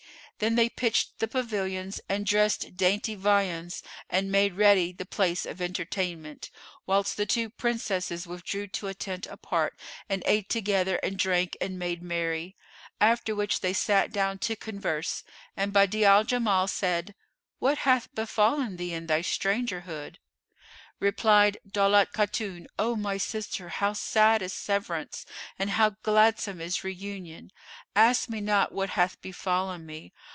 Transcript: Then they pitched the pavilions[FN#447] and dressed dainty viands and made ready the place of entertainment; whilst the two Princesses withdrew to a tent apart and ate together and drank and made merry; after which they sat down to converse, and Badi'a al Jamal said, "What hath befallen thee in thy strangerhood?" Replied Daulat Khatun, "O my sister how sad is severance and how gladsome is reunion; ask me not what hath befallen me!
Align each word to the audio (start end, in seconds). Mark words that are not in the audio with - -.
Then 0.39 0.55
they 0.55 0.69
pitched 0.69 1.19
the 1.19 1.27
pavilions[FN#447] 1.27 1.99
and 2.09 2.25
dressed 2.25 2.75
dainty 2.75 3.13
viands 3.13 3.83
and 4.09 4.31
made 4.31 4.55
ready 4.55 4.91
the 4.91 5.05
place 5.05 5.45
of 5.45 5.61
entertainment; 5.61 6.49
whilst 6.87 7.15
the 7.15 7.27
two 7.27 7.47
Princesses 7.47 8.25
withdrew 8.25 8.65
to 8.65 8.87
a 8.87 8.95
tent 8.95 9.27
apart 9.27 9.79
and 10.09 10.23
ate 10.25 10.49
together 10.49 10.95
and 11.03 11.15
drank 11.19 11.55
and 11.61 11.77
made 11.77 12.01
merry; 12.01 12.57
after 12.99 13.35
which 13.35 13.59
they 13.59 13.71
sat 13.71 14.11
down 14.11 14.39
to 14.39 14.55
converse, 14.55 15.23
and 15.55 15.71
Badi'a 15.73 16.05
al 16.07 16.23
Jamal 16.23 16.67
said, 16.67 17.13
"What 17.59 17.77
hath 17.77 18.09
befallen 18.15 18.77
thee 18.77 18.95
in 18.95 19.05
thy 19.05 19.21
strangerhood?" 19.21 20.15
Replied 20.99 21.59
Daulat 21.67 22.13
Khatun, 22.13 22.65
"O 22.79 22.95
my 22.95 23.17
sister 23.17 23.69
how 23.69 23.93
sad 23.93 24.41
is 24.41 24.53
severance 24.53 25.23
and 25.59 25.71
how 25.71 25.91
gladsome 26.01 26.59
is 26.61 26.83
reunion; 26.83 27.51
ask 27.95 28.27
me 28.27 28.39
not 28.41 28.71
what 28.71 28.91
hath 28.91 29.21
befallen 29.21 29.85
me! 29.85 30.13